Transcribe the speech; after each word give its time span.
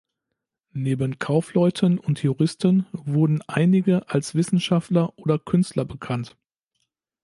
Neben 0.73 1.19
Kaufleuten 1.19 1.99
und 1.99 2.23
Juristen 2.23 2.87
wurden 2.91 3.43
einige 3.45 4.09
als 4.09 4.33
Wissenschaftler 4.33 5.15
oder 5.19 5.37
Künstler 5.37 5.85
bekannt. 5.85 6.35